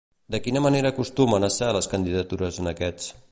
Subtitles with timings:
[0.35, 3.15] De quina manera acostumen a ser les candidatures en aquestes?